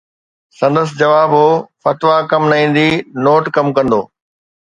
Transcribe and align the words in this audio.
سندس 0.59 0.89
جواب 1.01 1.29
هو: 1.37 1.49
فتويٰ 1.83 2.17
ڪم 2.31 2.41
نه 2.51 2.55
ايندي، 2.61 2.87
نوٽ 3.25 3.43
ڪم 3.55 3.67
ڪندو. 3.77 4.01